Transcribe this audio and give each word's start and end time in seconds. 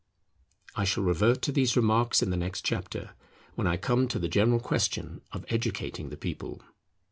I 0.75 0.83
shall 0.83 1.03
revert 1.03 1.43
to 1.43 1.51
these 1.51 1.75
remarks 1.77 2.23
in 2.23 2.31
the 2.31 2.35
next 2.35 2.65
chapter, 2.65 3.11
when 3.53 3.67
I 3.67 3.77
come 3.77 4.07
to 4.07 4.17
the 4.17 4.27
general 4.27 4.59
question 4.59 5.21
of 5.31 5.45
educating 5.47 6.09
the 6.09 6.17
People. 6.17 6.59